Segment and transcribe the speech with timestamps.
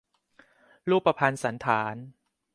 [0.89, 1.95] รูปพรรณสัณฐาน